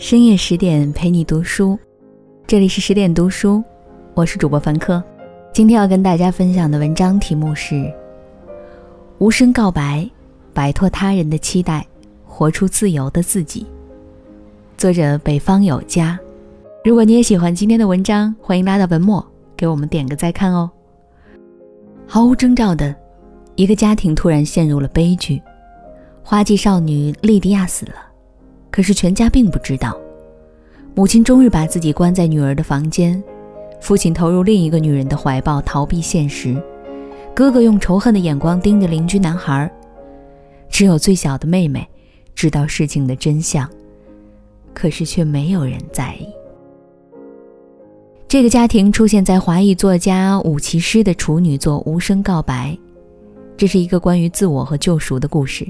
[0.00, 1.78] 深夜十点陪你读书，
[2.46, 3.62] 这里是十点读书，
[4.14, 5.00] 我是主播凡客。
[5.52, 7.74] 今天要跟大家分享的文章题目是
[9.18, 10.08] 《无声告白，
[10.54, 11.86] 摆脱他人的期待，
[12.24, 13.60] 活出自由的自己》。
[14.78, 16.18] 作者北方有家。
[16.82, 19.24] 如果你也喜欢今天的文章，欢迎拉到文末
[19.54, 20.70] 给我们点个再看哦。
[22.06, 22.96] 毫无征兆的，
[23.54, 25.42] 一个家庭突然陷入了悲剧，
[26.22, 27.92] 花季少女莉迪亚死了。
[28.70, 29.96] 可是全家并不知道，
[30.94, 33.22] 母亲终日把自己关在女儿的房间，
[33.80, 36.56] 父亲投入另一个女人的怀抱逃避现实，
[37.34, 39.70] 哥哥用仇恨的眼光盯着邻居男孩，
[40.68, 41.86] 只有最小的妹妹
[42.34, 43.68] 知道事情的真相，
[44.72, 46.28] 可是却没有人在意。
[48.28, 52.70] 这个家庭出现在华裔作家武其诗的处女作《无声告白》，
[53.56, 55.66] 这是一个关于自我和救赎的故事。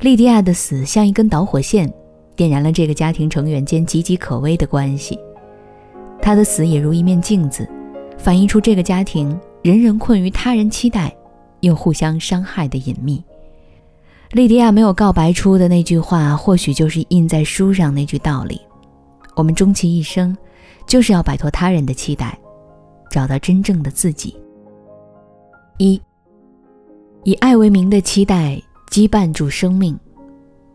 [0.00, 1.92] 莉迪亚的死像一根导火线，
[2.34, 5.18] 点燃了这个家庭成员间岌岌可危的关系。
[6.20, 7.68] 她的死也如一面镜子，
[8.18, 11.14] 反映出这个家庭人人困于他人期待，
[11.60, 13.22] 又互相伤害的隐秘。
[14.32, 18.60] 莉迪亚没有告白出的那句话，或许就是印在书上那句道理：
[19.36, 20.36] 我们终其一生，
[20.86, 22.36] 就是要摆脱他人的期待，
[23.10, 24.36] 找到真正的自己。
[25.78, 26.00] 一，
[27.22, 28.60] 以爱为名的期待。
[28.90, 29.98] 羁绊住生命。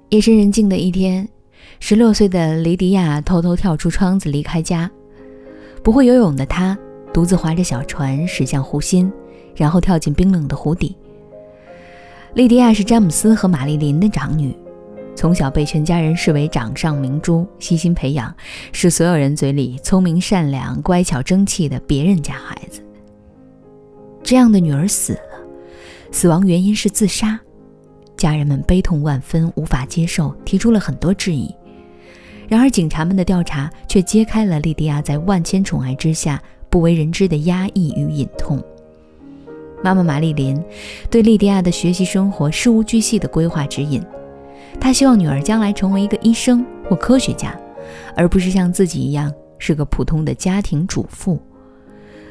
[0.10, 1.28] 夜深人静的一天，
[1.80, 4.90] 十六岁的莉迪亚偷偷跳出窗子离开家。
[5.84, 6.78] 不会游泳的她，
[7.14, 9.12] 独自划着小船驶向湖心，
[9.56, 10.96] 然后跳进冰冷的湖底。
[12.34, 14.56] 莉迪亚是詹姆斯和玛丽琳的长女，
[15.16, 18.34] 从小被全家人视为掌上明珠，悉心培养，
[18.72, 22.82] 是所有人嘴里聪明、善良、乖巧、争气的别人家孩子。
[24.24, 25.46] 这样的女儿死了，
[26.12, 27.40] 死亡原因是自杀。
[28.22, 31.52] 家人们悲痛万分，无法接受，提出了很多质疑。
[32.48, 36.40] 然而，警察们的调查却揭开了莉迪亚在万千宠爱之下
[36.70, 38.64] 不为人知的压抑与隐痛。
[39.84, 40.64] 妈妈玛丽琳
[41.10, 44.00] 对莉迪亚的学习生活事无巨细的规划指引，
[44.80, 47.60] 她希望女儿将来成为一个医生或科学家，
[48.16, 51.42] 而不是像自己一样是个普通的家庭主妇。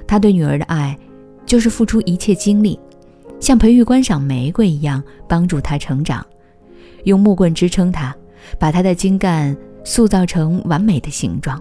[0.06, 0.96] 她对女儿的爱，
[1.44, 2.78] 就是付出一切精力。
[3.40, 6.24] 像培育观赏玫瑰一样帮助他成长，
[7.04, 8.14] 用木棍支撑他，
[8.58, 11.60] 把他的茎干塑造成完美的形状。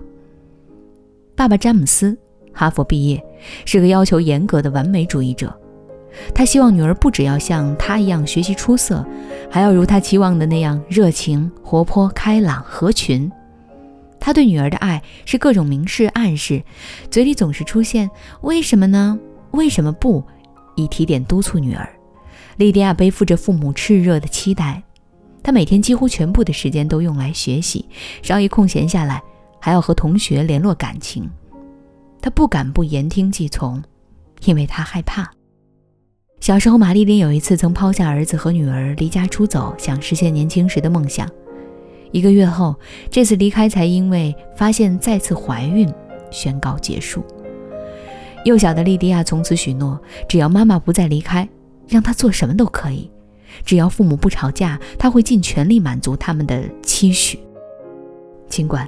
[1.36, 2.16] 爸爸詹姆斯
[2.52, 3.24] 哈佛毕业，
[3.66, 5.58] 是个要求严格的完美主义者。
[6.36, 9.06] 他希望女儿不只要像他一样学习出色，
[9.50, 13.32] 还要如他期望的那样热情、活泼、开朗、合群。
[14.20, 16.62] 他对女儿的爱是各种明示暗示，
[17.10, 18.10] 嘴里总是出现
[18.42, 19.18] “为什么呢？
[19.52, 20.22] 为什么不？”
[20.80, 21.88] 以提点督促女儿，
[22.58, 24.82] 莉迪亚背负着父母炽热的期待，
[25.44, 27.86] 她每天几乎全部的时间都用来学习，
[28.22, 29.22] 稍一空闲下来，
[29.60, 31.30] 还要和同学联络感情。
[32.22, 33.82] 她不敢不言听计从，
[34.46, 35.32] 因为她害怕。
[36.40, 41.30] 小时候，玛丽琳有一次曾抛下儿子和女儿离家出走，想实现年轻时的梦想。
[42.12, 42.74] 一个月后，
[43.10, 45.92] 这次离开才因为发现再次怀孕，
[46.32, 47.24] 宣告结束。
[48.46, 51.48] 幼小的莉迪亚从此许诺，只要妈妈不再离开，
[51.88, 53.10] 让她做什么都可以；
[53.66, 57.38] 只要父母不吵架，她会尽全力满足他们的期许。
[58.48, 58.88] 尽管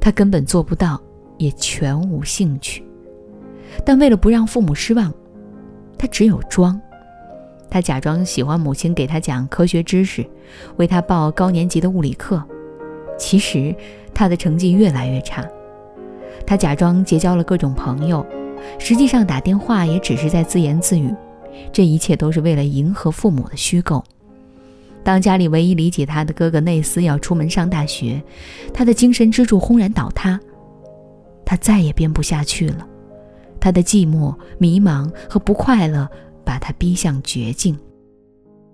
[0.00, 1.00] 她根本做不到，
[1.38, 2.84] 也全无兴趣，
[3.84, 5.12] 但为了不让父母失望，
[5.98, 6.80] 她只有装。
[7.68, 10.24] 她假装喜欢母亲给她讲科学知识，
[10.76, 12.42] 为她报高年级的物理课。
[13.18, 13.74] 其实
[14.14, 15.44] 她的成绩越来越差。
[16.46, 18.24] 她假装结交了各种朋友。
[18.78, 21.14] 实际上打电话也只是在自言自语，
[21.72, 24.02] 这一切都是为了迎合父母的虚构。
[25.02, 28.22] 当家里唯一理解他的哥哥内斯要出门上大学，
[28.72, 30.40] 他的精神支柱轰然倒塌，
[31.44, 32.86] 他再也编不下去了。
[33.60, 36.08] 他的寂寞、迷茫和不快乐
[36.44, 37.78] 把他逼向绝境。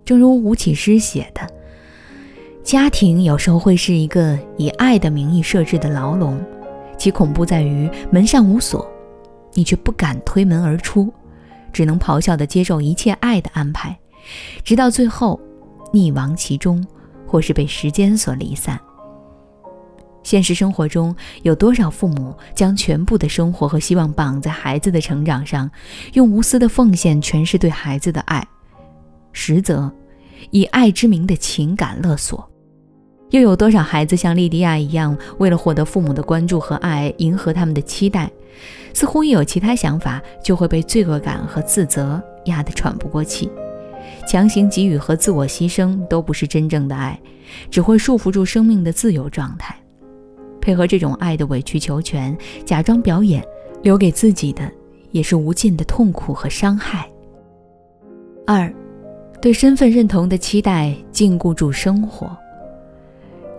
[0.04, 1.46] 正如吴启诗写的
[2.64, 6.40] ：“家庭有时候会是一个以爱的名义设置的牢笼，
[6.96, 8.88] 其恐怖在于门上无锁。”
[9.54, 11.12] 你却不敢推门而出，
[11.72, 13.98] 只能咆哮地接受一切爱的安排，
[14.64, 15.40] 直到最后
[15.92, 16.84] 溺亡其中，
[17.26, 18.78] 或是被时间所离散。
[20.22, 25.70] 现实生活中有多少父母将全部的生活和希望绑在孩子的成长上，
[26.12, 28.46] 用无私的奉献诠释对孩子的爱，
[29.32, 29.90] 实则
[30.50, 32.49] 以爱之名的情感勒索？
[33.30, 38.30] 又有多少孩子像莉迪亚一样，为了获得父母的关注和爱，迎合他们的期待？
[38.92, 43.48] 似乎一有其他想法，就会被罪恶感和自责压得喘不过气。
[44.26, 47.18] 强行给予和自我牺牲都不是真正的爱，
[47.70, 49.76] 只会束缚住生命的自由状态。
[50.60, 53.42] 配合这种爱的委曲求全，假装表演，
[53.82, 54.70] 留给自己的
[55.12, 57.08] 也是无尽的痛苦和伤害。
[58.46, 58.72] 二，
[59.40, 62.36] 对身份认同的期待禁锢住生活。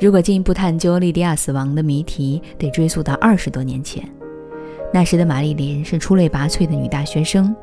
[0.02, 4.04] 如果进一步探究莉迪亚死亡的谜题，得追溯到二十多年前。
[4.92, 7.56] 那时的玛丽莲是出类拔萃的女大学生，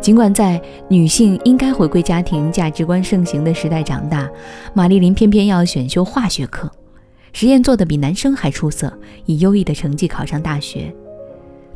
[0.00, 4.26] 尽管在女性应该回归家庭价值观盛行的时代长大，
[4.72, 6.72] 玛丽莲偏偏要选修化学课，
[7.34, 8.90] 实验做得比男生还出色，
[9.26, 10.90] 以优异的成绩考上大学。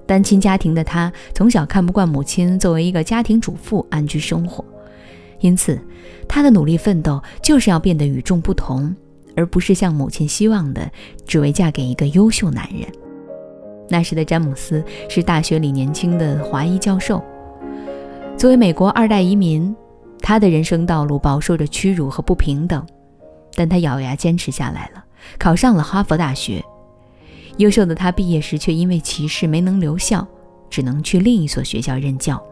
[0.07, 4.65] 单亲家庭的她，从小看不惯母亲作为一个家庭主妇安居生活，
[5.41, 5.79] 因此
[6.27, 8.97] 她的努力奋斗就是要变得与众不同，
[9.37, 10.91] 而不是像母亲希望的，
[11.27, 12.87] 只为嫁给一个优秀男人。
[13.89, 17.23] 那时的詹姆斯是大学里年轻的华裔教授。
[18.37, 19.75] 作为美国二代移民，
[20.21, 22.87] 他的人生道路饱受着屈辱和不平等，
[23.55, 25.05] 但他咬牙坚持下来了，
[25.39, 26.63] 考上了哈佛大学。
[27.59, 30.27] 优秀的他毕业时却因为歧视没能留校，
[30.71, 32.43] 只能去另一所学校任教。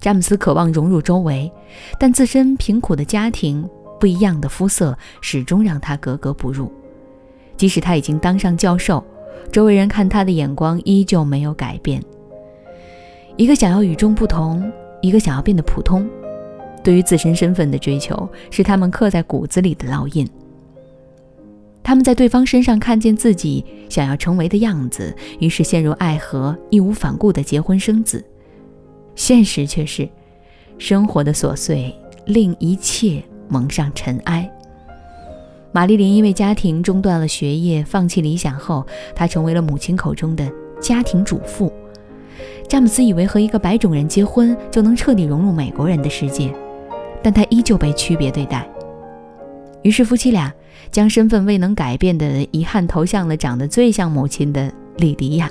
[0.00, 1.52] 詹姆斯渴望融入周围，
[1.98, 3.68] 但自身贫苦的家庭、
[4.00, 6.72] 不一样的肤色始终让他格格不入。
[7.56, 9.04] 即使他已经当上教授。
[9.50, 12.00] 周围人看他的眼光依旧没有改变。
[13.36, 14.70] 一个想要与众不同，
[15.00, 16.08] 一个想要变得普通，
[16.84, 20.28] 对于自身身份的追求是他们刻在骨子里的烙印。
[21.82, 28.24] 他们在对方身上看见自己想要成为的样子，于是陷入爱河，义无反顾地结婚生子。
[29.16, 30.08] 现实却是，
[30.78, 31.92] 生活的琐碎
[32.26, 33.20] 令一切
[33.50, 34.50] 蒙上尘埃。
[35.72, 40.50] 玛丽莲因为家庭中断了学业，放弃理想后，她成为了母亲口中的
[40.80, 41.72] 家庭主妇。
[42.66, 46.52] 詹姆斯以为和一个白种人结婚就能彻底融入美国人的世界，
[47.22, 48.66] 但他依旧被区别对待。
[49.82, 50.52] 于是夫妻俩
[50.90, 55.50] 将身份未能改变的遗憾投向了长得最像母亲的莉迪亚。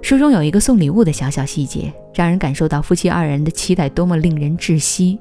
[0.00, 5.18] 书中有一个送礼物的小小细节，让人感受到夫妻二人的期待多么令人窒息。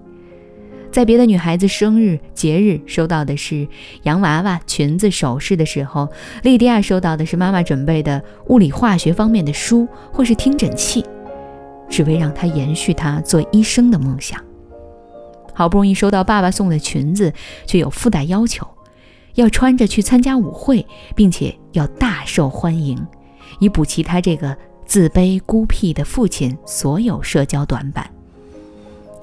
[0.93, 3.67] 在别的女孩子生日、节日收到的是
[4.03, 6.07] 洋娃娃、裙子、首饰的时候，
[6.43, 11.03] 莉迪亚收到的是妈妈准备的物理化学方面的书或是听诊器，
[11.89, 14.39] 只为让她延续她做医生的梦想。
[15.51, 17.33] 好不容易收到爸爸送的裙子，
[17.65, 18.67] 却有附带要求，
[19.33, 20.85] 要穿着去参加舞会，
[21.15, 23.03] 并且要大受欢迎，
[23.59, 24.55] 以补齐他这个
[24.85, 28.12] 自卑孤僻的父亲所有社交短板。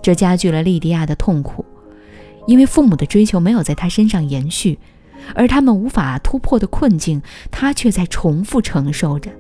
[0.03, 1.65] 这加剧了莉迪亚的痛苦，
[2.47, 4.79] 因为父母的追求没有在她身上延续，
[5.35, 7.21] 而他们无法突破的困境，
[7.51, 9.31] 她却在重复承受着，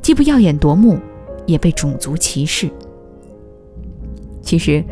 [0.00, 0.98] 既不耀眼夺目，
[1.46, 2.70] 也被种族歧视。
[4.40, 4.82] 其实，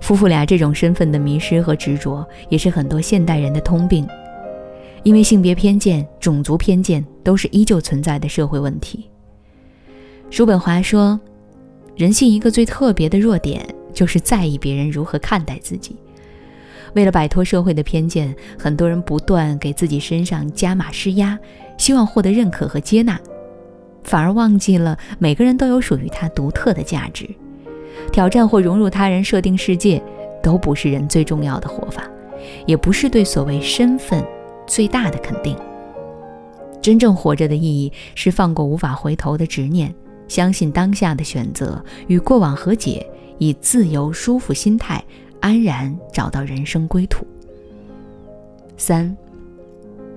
[0.00, 4.06] 夫妇俩这种身份的迷失和执着，也是很多现代人的通病，
[5.02, 9.08] 因为性别偏见、种族偏见都是依旧存在的社会问题。
[10.30, 11.18] 叔本华说
[11.96, 15.96] ：“人性一个最特别的弱点。”就是在意别人如何看待自己。
[16.94, 21.38] 为了摆脱社会的偏见，很多人不断给自己身上加码施压，
[21.76, 23.20] 希望获得认可和接纳，
[24.02, 27.28] 反而忘记了每个人都有属于他独特的价值。
[28.10, 30.02] 挑战或融入他人设定世界，
[30.42, 32.08] 都不是人最重要的活法，
[32.64, 34.24] 也不是对所谓身份
[34.66, 35.54] 最大的肯定。
[36.80, 39.94] 真正活着的意义是放过无法回头的执念，
[40.26, 43.06] 相信当下的选择，与过往和解。
[43.38, 45.02] 以自由舒服心态，
[45.40, 47.26] 安然找到人生归途。
[48.76, 49.16] 三，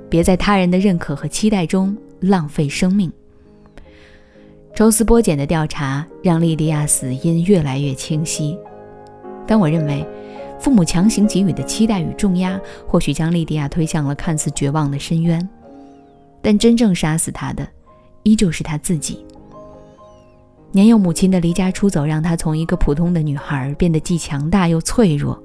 [0.10, 3.12] 别在他人的认可和期待中浪费生命。
[4.74, 8.58] 抽丝剥茧的调查让莉迪亚死因越来越清晰。
[9.46, 10.06] 但我认为，
[10.60, 15.48] 父母强行给予的期待与重压，或许将莉迪亚推向了看似绝望的深渊。
[16.42, 17.68] 但真正杀死她的，
[18.24, 19.26] 依旧是她自己。
[20.74, 25.42] 年幼母亲的离家出走，让她从一个普通的女孩变得既强大又脆弱。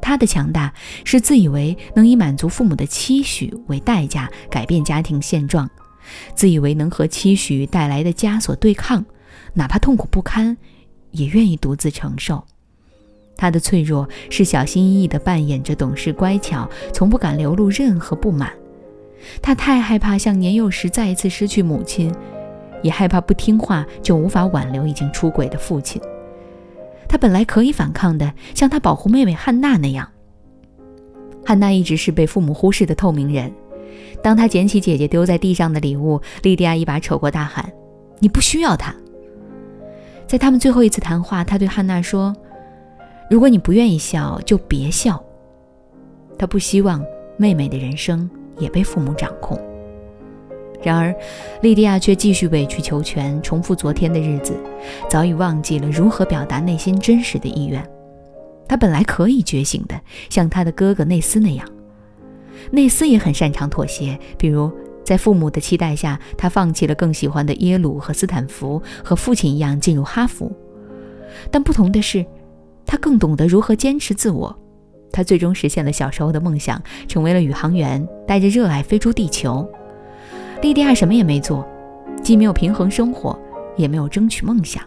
[0.00, 0.72] 她的强大
[1.04, 5.68] 是自以为能以满足父母的期许为代价改变家庭现状，
[6.34, 9.04] 自以为能和期许带来的枷锁对抗，
[9.54, 10.56] 哪怕痛苦不堪，
[11.10, 12.44] 也愿意独自承受。
[13.36, 18.52] 她的脆弱是小心翼翼地扮演着懂事乖巧，从不敢流露任何不满。
[19.42, 22.14] 她太害怕像年幼时再一次失去母亲。
[22.86, 26.00] 也害怕不听话就无法挽留已经出轨的父亲。
[27.08, 30.08] 他本来可以反抗的，像他保护妹妹汉娜那样。
[31.44, 33.52] 汉娜一直是被父母忽视的透明人。
[34.22, 37.72] 当他捡起姐姐丢在地上的礼物，莉迪亚一把扯过，大喊
[38.18, 38.94] ：“你不需要他！”
[40.26, 42.34] 在他们最后一次谈话，他对汉娜说
[43.30, 45.22] ：“如果你不愿意笑，就别笑。”
[46.38, 47.04] 他不希望
[47.36, 48.28] 妹妹的人生
[48.58, 49.58] 也被父母掌控。
[50.86, 51.12] 然而，
[51.62, 54.56] 莉迪亚却继续委曲求全，重复昨天的日子，
[55.10, 57.84] 早已忘记了如何表达内心真实的意愿。
[58.68, 60.00] 他本来可以觉醒的，
[60.30, 61.68] 像他的哥哥内斯那样。
[62.70, 64.70] 内斯也很擅长妥协，比如
[65.04, 70.48] 在父母的期待下，他放弃了更喜欢的耶鲁和斯坦福，和父亲一样进入哈佛。
[71.50, 72.24] 但不同的是，
[72.86, 74.56] 他更懂得如何坚持自我。
[75.10, 79.68] 他最终实现了小时候的梦想，成为了宇航员，带着热爱飞出地球。
[80.62, 81.66] 莉迪亚什么也没做，
[82.22, 83.38] 既没有平衡生活，
[83.76, 84.82] 也没有争取梦想。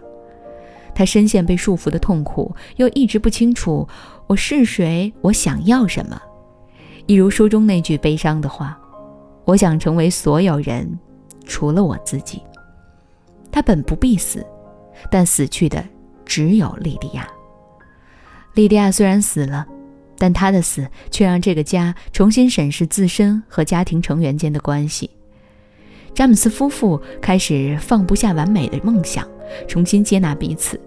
[0.94, 3.88] 她深陷被束缚的痛苦，又一直不清楚
[4.28, 6.20] 我是谁，我想要什么。
[7.06, 8.78] 一如书中那句悲伤的话
[9.46, 11.00] ：“我想成为所有人，
[11.46, 12.42] 除了我自己。”
[13.52, 14.46] 他本不必死，
[15.10, 15.84] 但死去的
[16.26, 17.28] 只有莉迪亚。
[18.54, 19.66] 莉迪亚虽然死了，
[20.18, 25.10] 但她的死却让这个家重新审视自身和家庭成员间的关系。
[26.14, 29.26] 詹姆斯夫妇开始放不下完美的梦想，
[29.68, 30.80] 重新接纳彼此。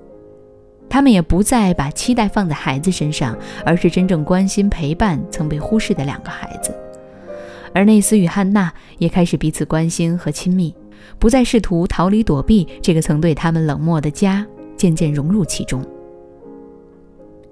[0.88, 6.74] 他们也不再把期待放在孩子身上，而是真正关心陪伴曾被忽视的两个孩子。
[7.72, 10.74] 而内斯与汉娜也开始彼此关心和亲密，
[11.18, 15.82] 不再试图逃离躲避这个曾对他们冷漠的家，渐渐融入其中。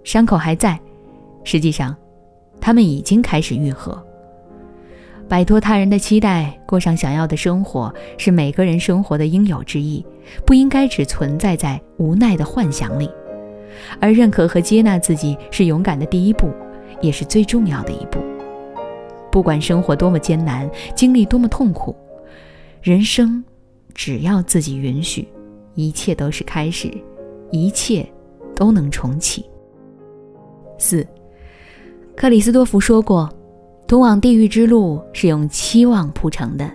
[0.04, 0.78] 伤口还在，
[1.44, 1.96] 实际上，
[2.60, 4.04] 他们已经开始愈合。
[5.30, 10.04] 摆脱他人的期待，过上想要的生活，是每个人生活的应有之义，
[10.44, 13.08] 不应该只存在在无奈的幻想里。
[14.00, 16.50] 而认可和接纳自己是勇敢的第一步，
[17.00, 18.18] 也是最重要的一步。
[19.30, 21.94] 不管生活多么艰难，经历多么痛苦，
[22.82, 23.44] 人生
[23.94, 25.28] 只要自己允许，
[25.76, 26.90] 一切都是开始，
[27.52, 28.04] 一切
[28.56, 29.44] 都能重启。
[30.76, 31.06] 四，
[32.16, 33.32] 克里斯多夫说过
[33.90, 36.70] ：“通往地狱之路是用期望铺成的。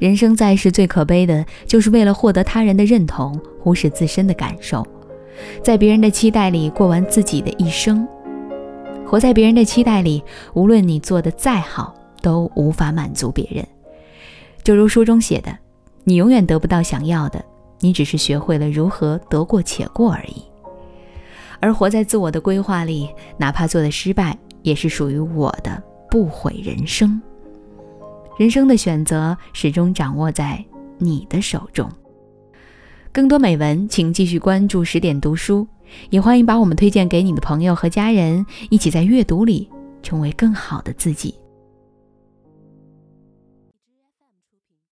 [0.00, 4.84] 人生在世最可悲的就是为了获得他人的认同，忽视自身的感受。”
[5.62, 8.04] 在别人的期待里过完自己的一生，
[9.06, 10.24] 活在别人的期待里，
[10.54, 13.64] 无论你做的再好，都无法满足别人。
[14.64, 15.56] 就如书中写的，
[16.02, 17.44] 你永远得不到想要的，
[17.78, 20.42] 你只是学会了如何得过且过而已。
[21.60, 25.80] 而活在自我的规划里，哪怕做的失败，也是属于我的
[26.14, 27.20] 不悔人生。
[28.38, 30.64] 人生的选择始终掌握在
[30.96, 31.90] 你的手中。
[33.10, 35.66] 更多美文，请继续关注十点读书，
[36.10, 39.68] 也欢迎把我们推荐给你的朋友和家人，一起在阅读里
[40.04, 41.34] 成为更好的自己。